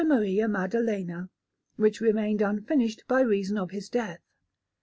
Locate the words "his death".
3.69-4.21